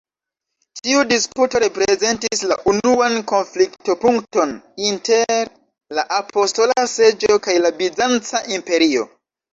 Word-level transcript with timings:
Tiu 0.85 1.01
disputo 1.09 1.59
reprezentis 1.63 2.41
la 2.51 2.57
unuan 2.71 3.17
konflikto-punkton 3.33 4.55
inter 4.87 5.53
la 5.99 6.07
Apostola 6.21 6.87
Seĝo 6.97 7.41
kaj 7.49 7.57
la 7.67 7.75
bizanca 7.85 8.47
imperio. 8.59 9.07